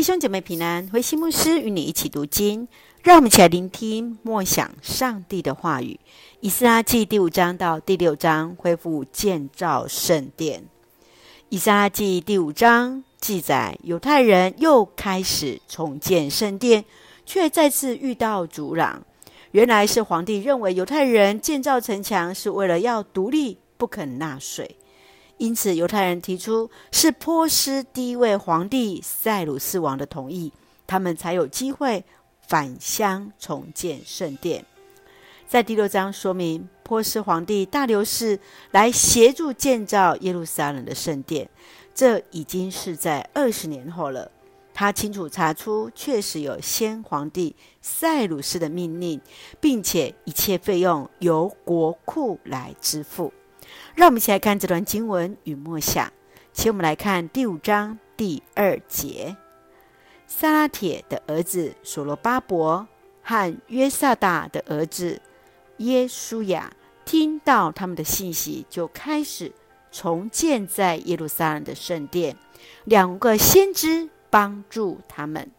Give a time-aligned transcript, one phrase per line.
[0.00, 2.66] 弟兄姐妹平安，慧馨牧师与你一起读经，
[3.02, 6.00] 让我们一起来聆听默想上帝的话语。
[6.40, 10.64] 以斯拉记第五章到第六章恢复建造圣殿。
[11.50, 16.82] 以斯拉记第五章记载，犹太人又开始重建圣殿，
[17.26, 19.02] 却再次遇到阻挠。
[19.50, 24.78] 原来是皇帝认为犹太人建造城墙是为了要独立，不肯纳税。
[25.40, 30.52] 因此，犹太人提出是波斯第一位皇帝塞鲁士王的同意，
[30.86, 32.04] 他们才有机会
[32.46, 34.66] 返乡重建圣殿。
[35.48, 38.38] 在第六章说明，波斯皇帝大流士
[38.72, 41.48] 来协助建造耶路撒冷的圣殿，
[41.94, 44.30] 这已经是在二十年后了。
[44.74, 49.18] 他清楚查出，确实有先皇帝塞鲁士的命令，
[49.58, 53.32] 并且一切费用由国库来支付。
[53.94, 56.12] 让我们一起来看这段经文与默想。
[56.52, 59.36] 请我们来看第五章第二节：
[60.26, 62.86] 撒拉铁的儿子所罗巴伯
[63.22, 65.20] 和约萨大的儿子
[65.78, 66.72] 耶稣雅
[67.04, 69.52] 听到他们的信息，就开始
[69.92, 72.36] 重建在耶路撒冷的圣殿。
[72.84, 75.50] 两个先知帮助他们。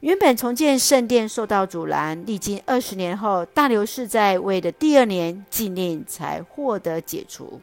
[0.00, 7.60] 原本重建圣殿受到阻拦，历经二十年后，大流士在位的第二年，禁令才获得解除。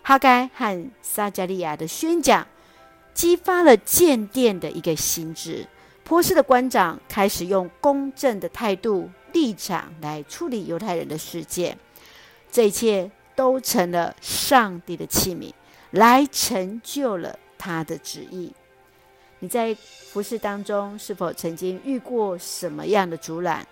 [0.00, 2.46] 哈该和撒迦利亚的宣讲，
[3.12, 5.66] 激发了建殿的一个心智。
[6.02, 11.76] 波斯的官长开始用公正的态度立场来处理犹太人的事件，
[12.50, 15.52] 这一切都成了上帝的器皿，
[15.90, 18.50] 来成就了他的旨意。
[19.40, 23.66] 你在服饰当中是否曾经遇过什么样的阻拦？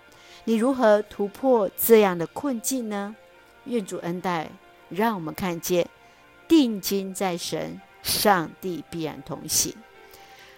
[0.45, 3.15] 你如何突破这样的困境呢？
[3.65, 4.49] 愿主恩待，
[4.89, 5.87] 让我们看见
[6.47, 9.75] 定睛在神，上帝必然同行。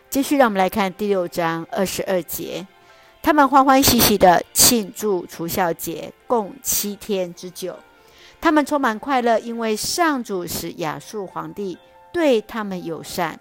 [0.10, 2.66] 继续，让我们来看第六章二十二节，
[3.22, 7.78] 他们欢欢喜喜地庆祝除酵节，共七天之久。
[8.40, 11.78] 他们充满快乐，因为上主使亚述皇帝
[12.14, 13.38] 对他们友善。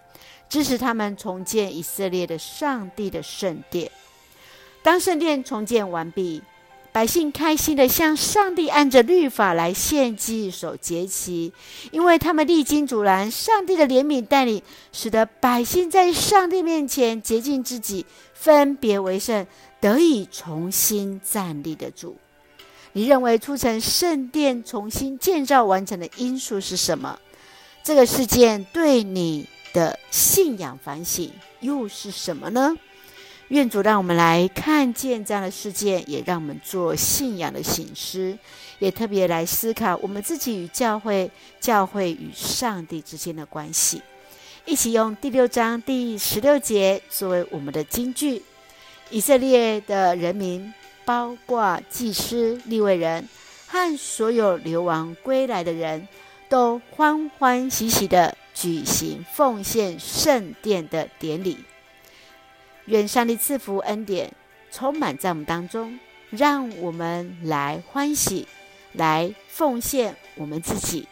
[0.50, 3.90] 支持他们重建以色列的上帝的圣殿。
[4.82, 6.42] 当圣殿重建完毕，
[6.92, 11.52] 百姓开心地向上帝按着律法来献祭、守节期，
[11.92, 14.60] 因为他们历经阻拦，上帝的怜悯带领，
[14.92, 19.46] 使得百姓在上帝面前洁净自己，分别为圣，
[19.80, 22.16] 得以重新站立得住。
[22.92, 27.16] 你认为促成圣殿重新建造完成的因素是什么？
[27.84, 32.76] 这个事件对你的信仰反省又是什么呢？
[33.48, 38.38] 愿主让我们来看见这样的事件，也让我们做信仰的醒思，
[38.78, 44.02] 也特别来思考我们自己与教会、教会与上帝之间的关系。
[44.64, 48.40] 一起用第六章第十六节作为我们的金句：
[49.10, 50.72] 以色列的人民，
[51.04, 53.28] 包括祭司、立位人
[53.66, 56.06] 和所有流亡归来的人，
[56.48, 58.36] 都欢欢喜喜的。
[58.60, 61.64] 举行奉献圣殿的典礼，
[62.84, 64.34] 愿上帝赐福恩典
[64.70, 65.98] 充满在我们当中，
[66.28, 68.46] 让我们来欢喜，
[68.92, 71.08] 来奉献我们自己，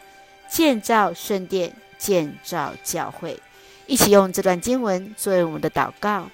[0.47, 3.39] 建造圣殿，建造教会，
[3.87, 6.29] 一起用这段经文作为我们的祷告。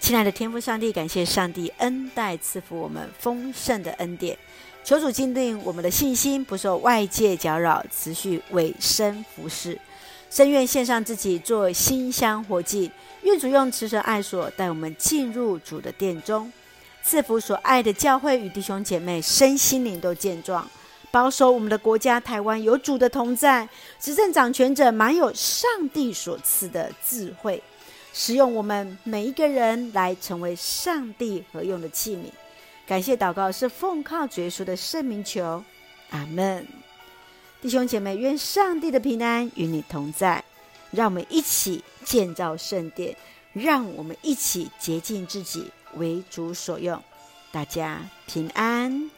[0.00, 4.38] 亲爱的天父上帝，感谢上帝恩待赐福我们丰盛的恩典。
[4.84, 9.78] 求主坚定我们的信心，不受外界搅扰，持续委身服事。
[10.30, 12.90] 深愿献上自己做馨香活祭。
[13.22, 16.52] 愿主用慈神爱所带我们进入主的殿中，
[17.02, 20.68] 赐福所爱的教会与弟兄姐妹身心灵都健壮，
[21.10, 23.66] 保守我们的国家台湾有主的同在，
[23.98, 27.62] 执政掌权者满有上帝所赐的智慧，
[28.12, 32.26] 使用我们每一个人来成为上帝合用的器皿。
[32.86, 35.64] 感谢祷告是奉靠主耶稣的圣名求，
[36.10, 36.66] 阿门。
[37.62, 40.44] 弟兄姐妹，愿上帝的平安与你同在。
[40.90, 43.16] 让我们一起建造圣殿，
[43.52, 47.02] 让我们一起洁净自己，为主所用。
[47.50, 49.10] 大家平安。